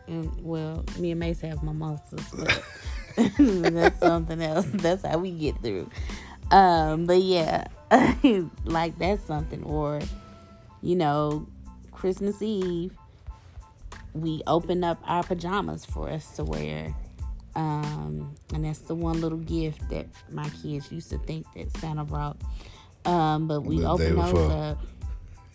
And 0.07 0.31
well, 0.43 0.83
me 0.97 1.11
and 1.11 1.19
Mace 1.19 1.41
have 1.41 1.61
mimosas. 1.61 2.23
But 2.35 2.63
that's 3.37 3.99
something 3.99 4.41
else. 4.41 4.65
That's 4.73 5.05
how 5.05 5.17
we 5.19 5.31
get 5.31 5.61
through. 5.61 5.89
Um, 6.51 7.05
but 7.05 7.21
yeah, 7.21 7.67
like 8.65 8.97
that's 8.97 9.23
something. 9.23 9.63
Or 9.63 9.99
you 10.81 10.95
know, 10.95 11.47
Christmas 11.91 12.41
Eve, 12.41 12.93
we 14.13 14.41
open 14.47 14.83
up 14.83 14.99
our 15.05 15.21
pajamas 15.23 15.85
for 15.85 16.09
us 16.09 16.35
to 16.37 16.43
wear. 16.43 16.95
Um, 17.55 18.33
and 18.53 18.63
that's 18.65 18.79
the 18.79 18.95
one 18.95 19.19
little 19.21 19.37
gift 19.37 19.89
that 19.89 20.07
my 20.31 20.47
kids 20.61 20.91
used 20.91 21.09
to 21.09 21.17
think 21.19 21.45
that 21.55 21.75
Santa 21.77 22.05
brought. 22.05 22.37
Um, 23.05 23.47
but 23.47 23.61
we 23.61 23.79
The 23.79 23.89
open 23.89 24.15
those 24.15 24.51
up. 24.51 24.77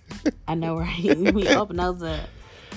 I 0.48 0.54
know, 0.54 0.78
right? 0.78 1.16
we 1.34 1.48
open 1.48 1.76
those 1.76 2.02
up. 2.02 2.28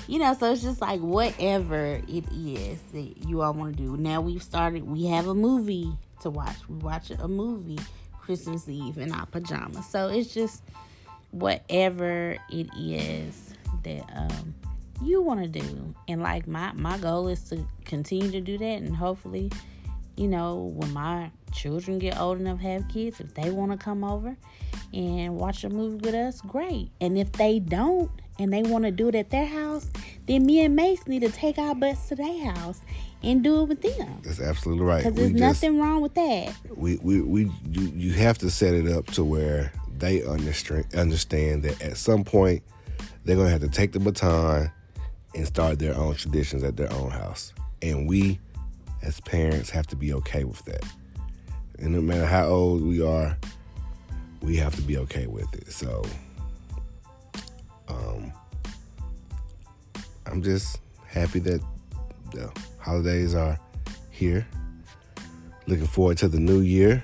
You 0.07 0.19
know, 0.19 0.34
so 0.34 0.51
it's 0.51 0.62
just 0.62 0.79
like 0.79 1.01
whatever 1.01 2.01
it 2.07 2.25
is 2.31 2.79
that 2.93 3.27
you 3.27 3.41
all 3.41 3.53
want 3.53 3.75
to 3.75 3.84
do. 3.84 3.98
Now 3.98 4.22
we've 4.22 4.43
started, 4.43 4.84
we 4.84 5.05
have 5.07 5.27
a 5.27 5.36
movie 5.36 5.91
to 6.22 6.29
watch. 6.29 6.57
We 6.69 6.77
watch 6.77 7.12
a 7.12 7.27
movie 7.27 7.79
Christmas 8.13 8.67
Eve 8.69 8.98
in 8.98 9.12
our 9.12 9.25
pajamas. 9.25 9.86
So 9.88 10.07
it's 10.07 10.34
just 10.34 10.63
whatever 11.31 12.38
it 12.50 12.69
is 12.77 13.53
that 13.84 14.03
um, 14.15 14.55
you 15.03 15.22
want 15.22 15.41
to 15.41 15.60
do. 15.60 15.96
And 16.07 16.22
like 16.22 16.48
my, 16.48 16.72
my 16.74 16.98
goal 16.98 17.27
is 17.27 17.41
to 17.50 17.67
continue 17.86 18.31
to 18.31 18.41
do 18.41 18.57
that. 18.57 18.81
And 18.81 18.96
hopefully, 18.96 19.51
you 20.17 20.27
know, 20.27 20.71
when 20.75 20.91
my 20.93 21.31
children 21.51 22.00
get 22.00 22.19
old 22.19 22.39
enough 22.39 22.59
have 22.59 22.88
kids, 22.89 23.19
if 23.19 23.33
they 23.36 23.50
want 23.51 23.71
to 23.71 23.77
come 23.77 24.03
over 24.03 24.36
and 24.93 25.36
watch 25.36 25.63
a 25.63 25.69
movie 25.69 25.97
with 25.97 26.15
us, 26.15 26.41
great. 26.41 26.89
And 27.00 27.17
if 27.17 27.31
they 27.33 27.59
don't 27.59 28.12
and 28.39 28.51
they 28.51 28.63
want 28.63 28.83
to 28.86 28.91
do 28.91 29.07
it 29.07 29.15
at 29.15 29.29
their 29.29 29.45
house, 29.45 29.88
then 30.27 30.45
me 30.45 30.62
and 30.63 30.75
Mace 30.75 31.07
need 31.07 31.21
to 31.21 31.29
take 31.29 31.57
our 31.57 31.74
butts 31.74 32.09
to 32.09 32.15
their 32.15 32.45
house 32.53 32.81
and 33.24 33.43
do 33.43 33.62
it 33.62 33.65
with 33.69 33.81
them. 33.81 34.19
That's 34.24 34.39
absolutely 34.41 34.86
right. 34.86 35.03
Because 35.03 35.13
We 35.17 35.27
there's 35.29 35.39
just- 35.39 35.63
nothing 35.63 35.79
wrong 35.79 36.01
with 36.01 36.13
that. 36.15 36.53
we 36.75 36.97
we, 36.97 37.21
we 37.21 37.51
you, 37.71 37.81
you 37.95 38.13
have 38.13 38.38
to 38.39 38.50
set 38.51 38.74
it 38.74 38.88
up 38.88 39.07
to 39.13 39.24
where 39.24 39.71
they 39.97 40.24
understand 40.24 40.86
understand 40.95 41.63
that 41.63 41.81
at 41.81 41.97
some 41.97 42.24
point 42.24 42.62
they're 43.25 43.36
gonna 43.38 43.50
have 43.50 43.62
to 43.62 43.69
take 43.69 43.91
the 43.91 44.00
baton 44.00 44.71
and 45.36 45.47
start 45.47 45.79
their 45.79 45.95
own 45.95 46.15
traditions 46.15 46.63
at 46.63 46.77
their 46.77 46.91
own 46.93 47.09
house, 47.12 47.53
and 47.81 48.07
we 48.07 48.39
as 49.07 49.21
parents 49.21 49.69
have 49.69 49.87
to 49.87 49.95
be 49.95 50.13
okay 50.13 50.43
with 50.43 50.63
that. 50.65 50.83
And 51.79 51.93
no 51.93 52.01
matter 52.01 52.25
how 52.25 52.47
old 52.47 52.81
we 52.81 53.01
are, 53.01 53.37
we 54.41 54.57
have 54.57 54.75
to 54.75 54.81
be 54.81 54.97
okay 54.97 55.27
with 55.27 55.51
it. 55.53 55.71
So, 55.71 56.03
um, 57.87 58.33
I'm 60.25 60.43
just 60.43 60.81
happy 61.07 61.39
that 61.39 61.61
the 62.33 62.51
holidays 62.79 63.33
are 63.33 63.57
here. 64.11 64.45
Looking 65.67 65.87
forward 65.87 66.17
to 66.19 66.27
the 66.27 66.39
new 66.39 66.59
year. 66.59 67.03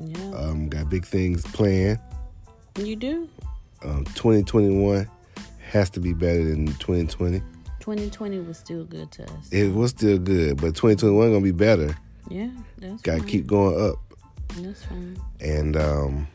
Yeah. 0.00 0.30
Um, 0.34 0.68
got 0.68 0.88
big 0.88 1.04
things 1.04 1.42
planned. 1.42 1.98
You 2.78 2.96
do? 2.96 3.28
Um, 3.84 4.04
2021 4.14 5.08
has 5.70 5.90
to 5.90 6.00
be 6.00 6.14
better 6.14 6.44
than 6.44 6.66
2020. 6.66 7.42
2020 7.84 8.40
was 8.40 8.56
still 8.56 8.84
good 8.84 9.10
to 9.12 9.24
us. 9.24 9.52
It 9.52 9.70
was 9.74 9.90
still 9.90 10.16
good, 10.18 10.56
but 10.56 10.68
2021 10.74 11.28
gonna 11.32 11.40
be 11.44 11.52
better. 11.52 11.94
Yeah, 12.30 12.48
that's 12.78 13.02
Got 13.02 13.12
to 13.16 13.18
fine. 13.18 13.28
keep 13.28 13.46
going 13.46 13.90
up. 13.90 13.96
That's 14.56 14.82
fine. 14.84 15.18
And 15.40 15.76
um, 15.76 16.26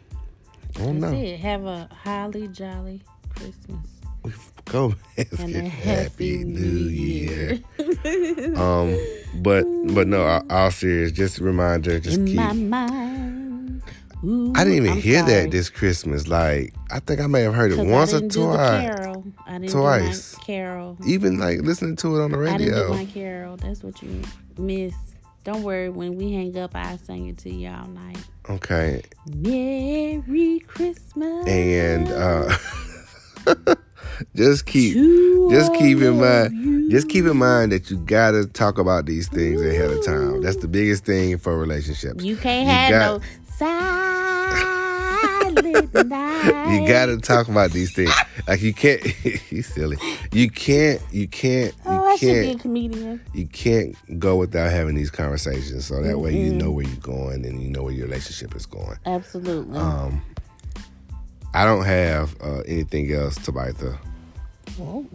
I 0.75 0.79
don't 0.83 0.99
That's 0.99 1.11
know. 1.11 1.19
it. 1.19 1.39
Have 1.39 1.65
a 1.65 1.89
holly 2.03 2.47
jolly 2.49 3.01
Christmas. 3.35 3.79
We 4.21 4.31
go 4.65 4.93
And 5.39 5.55
a 5.55 5.61
happy 5.67 6.43
New 6.43 6.61
Year. 6.87 7.59
um, 8.55 8.95
but 9.41 9.63
but 9.95 10.07
no, 10.07 10.21
all, 10.27 10.43
all 10.51 10.69
serious. 10.69 11.11
Just 11.11 11.39
a 11.39 11.43
reminder. 11.43 11.99
Just 11.99 12.17
In 12.19 12.27
keep. 12.27 12.35
my 12.35 12.53
mind. 12.53 13.81
Ooh, 14.23 14.53
I 14.55 14.65
didn't 14.65 14.77
even 14.79 14.91
I'm 14.91 14.97
hear 15.01 15.19
sorry. 15.21 15.31
that 15.45 15.51
this 15.51 15.71
Christmas. 15.71 16.27
Like 16.27 16.75
I 16.91 16.99
think 16.99 17.21
I 17.21 17.25
may 17.27 17.41
have 17.41 17.55
heard 17.55 17.71
it 17.71 17.79
once 17.83 18.13
or 18.13 18.19
didn't 18.19 18.33
do 18.33 18.41
the 18.41 18.47
twice. 18.57 19.18
I 19.67 19.67
Twice. 19.71 20.35
carol. 20.35 20.97
Even 21.05 21.37
like 21.39 21.61
listening 21.61 21.95
to 21.97 22.15
it 22.19 22.23
on 22.23 22.31
the 22.31 22.37
I 22.37 22.41
radio. 22.41 22.89
my 22.89 23.05
carol. 23.05 23.57
That's 23.57 23.83
what 23.83 24.01
you 24.01 24.21
miss. 24.57 24.93
Don't 25.43 25.63
worry. 25.63 25.89
When 25.89 26.15
we 26.17 26.33
hang 26.33 26.57
up, 26.57 26.75
I 26.75 26.97
sing 26.97 27.27
it 27.27 27.37
to 27.39 27.49
you 27.53 27.69
all 27.69 27.87
night. 27.87 28.17
Okay, 28.49 29.01
Merry 29.35 30.59
Christmas. 30.67 31.47
and 31.47 32.07
uh, 32.09 32.55
just 34.35 34.65
keep 34.65 34.93
to 34.95 35.49
just 35.51 35.73
keep 35.75 35.99
in 35.99 36.19
mind 36.19 36.53
you. 36.53 36.89
just 36.89 37.09
keep 37.09 37.25
in 37.25 37.37
mind 37.37 37.71
that 37.71 37.89
you 37.89 37.97
gotta 37.97 38.45
talk 38.47 38.77
about 38.77 39.05
these 39.05 39.27
things 39.27 39.61
ahead 39.61 39.91
of 39.91 40.03
time. 40.05 40.41
That's 40.41 40.57
the 40.57 40.67
biggest 40.67 41.05
thing 41.05 41.37
for 41.37 41.57
relationships. 41.57 42.23
You 42.23 42.35
can't 42.37 42.65
You 42.67 42.73
have 42.73 42.89
got- 42.91 42.99
no 42.99 43.17
night. 43.17 43.25
You 45.83 46.87
gotta 46.87 47.17
talk 47.21 47.47
about 47.47 47.71
these 47.71 47.93
things. 47.93 48.11
Like 48.47 48.61
you 48.61 48.73
can't. 48.73 49.01
you 49.51 49.61
silly. 49.61 49.97
You 50.31 50.49
can't. 50.49 51.01
You 51.11 51.27
can't. 51.27 51.73
You 51.73 51.81
Oh, 51.85 52.05
I 52.05 52.15
should 52.15 52.25
be 52.27 52.39
a 52.39 52.43
can't. 52.45 52.61
comedian. 52.61 53.21
You 53.33 53.47
can't 53.47 54.19
go 54.19 54.35
without 54.37 54.71
having 54.71 54.95
these 54.95 55.11
conversations. 55.11 55.85
So 55.85 56.01
that 56.01 56.19
way 56.19 56.35
you 56.37 56.53
know 56.53 56.71
where 56.71 56.85
you're 56.85 56.95
going 56.97 57.45
and 57.45 57.61
you 57.61 57.69
know 57.69 57.83
where 57.83 57.93
your 57.93 58.05
relationship 58.07 58.55
is 58.55 58.65
going. 58.65 58.97
Absolutely. 59.05 59.77
Um, 59.77 60.21
I 61.53 61.65
don't 61.65 61.85
have 61.85 62.35
uh, 62.41 62.59
anything 62.61 63.11
else, 63.13 63.35
Tabitha. 63.35 63.97
Whoa. 64.77 65.05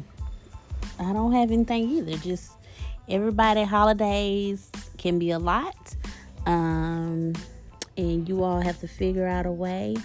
I 0.99 1.13
don't 1.13 1.33
have 1.33 1.51
anything 1.51 1.89
either. 1.91 2.17
Just 2.19 2.53
everybody 3.09 3.63
holidays 3.65 4.71
can 4.99 5.19
be 5.19 5.31
a 5.31 5.39
lot. 5.39 5.95
Um, 6.47 7.35
and 7.97 8.29
you 8.29 8.43
all 8.43 8.61
have 8.61 8.81
to 8.81 8.89
figure 8.89 9.27
out 9.27 9.47
a 9.47 9.53
way 9.53 9.97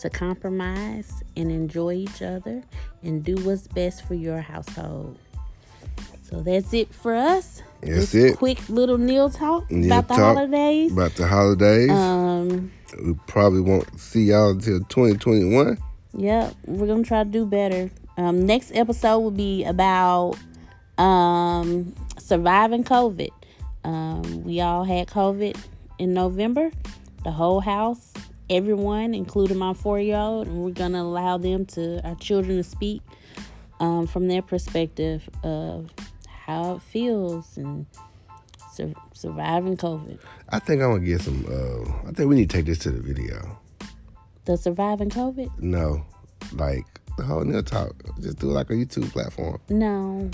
to 0.00 0.10
compromise 0.10 1.22
and 1.36 1.50
enjoy 1.50 1.92
each 1.94 2.22
other 2.22 2.62
and 3.02 3.24
do 3.24 3.34
what's 3.44 3.66
best 3.68 4.06
for 4.06 4.14
your 4.14 4.40
household. 4.40 5.18
So 6.22 6.42
that's 6.42 6.72
it 6.72 6.92
for 6.92 7.14
us. 7.14 7.62
That's 7.80 8.12
This 8.12 8.32
it. 8.32 8.38
Quick 8.38 8.68
little 8.68 8.98
Neil 8.98 9.30
talk 9.30 9.70
Neil 9.70 9.86
about 9.92 10.08
the 10.08 10.14
talk 10.14 10.36
holidays. 10.36 10.92
About 10.92 11.14
the 11.14 11.26
holidays, 11.26 11.90
Um, 11.90 12.72
we 13.04 13.14
probably 13.26 13.60
won't 13.60 13.98
see 14.00 14.24
y'all 14.24 14.50
until 14.50 14.80
2021. 14.80 15.78
Yep, 16.16 16.54
we're 16.66 16.86
gonna 16.86 17.02
try 17.02 17.24
to 17.24 17.30
do 17.30 17.44
better. 17.44 17.90
Um, 18.16 18.46
next 18.46 18.72
episode 18.74 19.18
will 19.18 19.30
be 19.32 19.64
about 19.64 20.36
um, 20.98 21.92
surviving 22.18 22.84
COVID. 22.84 23.30
Um, 23.84 24.44
we 24.44 24.60
all 24.60 24.84
had 24.84 25.08
COVID 25.08 25.56
in 25.98 26.14
November, 26.14 26.70
the 27.24 27.32
whole 27.32 27.60
house, 27.60 28.12
everyone, 28.50 29.14
including 29.14 29.58
my 29.58 29.74
four-year-old, 29.74 30.46
and 30.46 30.58
we're 30.58 30.70
gonna 30.70 31.02
allow 31.02 31.38
them 31.38 31.66
to 31.66 32.06
our 32.06 32.14
children 32.16 32.56
to 32.56 32.64
speak 32.64 33.02
um, 33.80 34.06
from 34.06 34.28
their 34.28 34.42
perspective 34.42 35.28
of 35.42 35.90
how 36.26 36.76
it 36.76 36.82
feels 36.82 37.56
and 37.56 37.86
sur- 38.72 38.94
surviving 39.12 39.76
COVID. 39.76 40.18
I 40.50 40.58
think 40.58 40.82
I'm 40.82 40.92
gonna 40.92 41.04
get 41.04 41.20
some. 41.20 41.44
Uh, 41.48 42.08
I 42.08 42.12
think 42.12 42.28
we 42.28 42.36
need 42.36 42.50
to 42.50 42.56
take 42.56 42.66
this 42.66 42.78
to 42.80 42.90
the 42.90 43.00
video. 43.00 43.58
The 44.44 44.56
surviving 44.56 45.10
COVID? 45.10 45.58
No, 45.58 46.04
like 46.52 46.86
the 47.16 47.22
whole 47.22 47.44
new 47.44 47.62
talk. 47.62 47.94
Just 48.20 48.38
do 48.38 48.50
it 48.50 48.54
like 48.54 48.70
a 48.70 48.74
YouTube 48.74 49.10
platform. 49.12 49.60
No. 49.68 50.30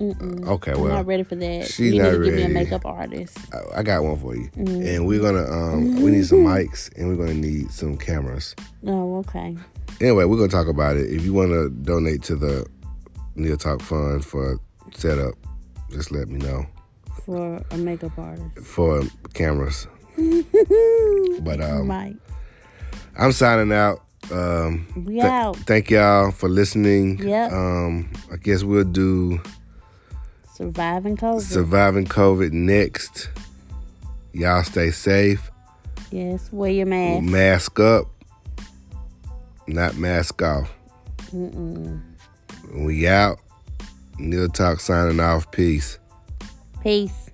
Mm-mm. 0.00 0.46
Okay, 0.46 0.72
I'm 0.72 0.80
well, 0.80 0.92
not 0.94 1.06
ready 1.06 1.22
for 1.22 1.36
that. 1.36 1.66
she's 1.66 1.94
you 1.94 2.02
not 2.02 2.12
need 2.12 2.18
to 2.18 2.24
give 2.24 2.34
me 2.34 2.40
a 2.42 2.44
ready. 2.44 2.54
makeup 2.54 2.84
artist. 2.84 3.38
I, 3.52 3.80
I 3.80 3.82
got 3.82 4.02
one 4.04 4.18
for 4.18 4.36
you. 4.36 4.48
Mm-hmm. 4.50 4.86
And 4.86 5.06
we're 5.06 5.20
gonna 5.20 5.44
um 5.50 6.02
we 6.02 6.10
need 6.10 6.26
some 6.26 6.40
mics 6.44 6.94
and 6.98 7.08
we're 7.08 7.16
gonna 7.16 7.38
need 7.38 7.70
some 7.70 7.96
cameras. 7.96 8.54
Oh, 8.86 9.16
okay. 9.18 9.56
Anyway, 10.00 10.24
we're 10.24 10.36
gonna 10.36 10.48
talk 10.48 10.68
about 10.68 10.96
it. 10.98 11.10
If 11.10 11.24
you 11.24 11.32
wanna 11.32 11.70
donate 11.70 12.22
to 12.24 12.36
the 12.36 12.66
Neil 13.36 13.56
Talk 13.56 13.80
Fund 13.80 14.22
for 14.24 14.52
a 14.54 14.58
setup, 14.94 15.34
just 15.90 16.10
let 16.12 16.28
me 16.28 16.38
know. 16.40 16.66
For 17.24 17.62
a 17.70 17.76
makeup 17.78 18.18
artist. 18.18 18.58
For 18.66 19.02
cameras. 19.34 19.86
But 21.40 21.60
um 21.60 21.86
Mike. 21.86 22.16
I'm 23.16 23.32
signing 23.32 23.72
out. 23.72 24.02
Um 24.30 24.86
We 25.06 25.14
th- 25.14 25.24
out. 25.24 25.56
thank 25.58 25.90
y'all 25.90 26.30
for 26.32 26.48
listening. 26.48 27.18
Yep. 27.26 27.52
Um 27.52 28.10
I 28.32 28.36
guess 28.36 28.62
we'll 28.62 28.84
do 28.84 29.40
Surviving 30.56 31.18
COVID. 31.18 31.42
surviving 31.42 32.06
COVID 32.06 32.50
next. 32.52 33.28
Y'all 34.32 34.62
stay 34.62 34.90
safe. 34.90 35.50
yes. 36.10 36.50
Wear 36.50 36.70
your 36.70 36.86
mask. 36.86 37.24
Mask 37.24 37.78
up, 37.78 38.06
not 39.66 39.96
mask 39.96 40.40
off. 40.40 40.72
Mm-mm. 41.34 42.00
We 42.72 43.06
out. 43.06 43.38
Neil 44.18 44.48
Talk 44.48 44.80
signing 44.80 45.20
off. 45.20 45.50
Peace. 45.50 45.98
Peace. 46.82 47.25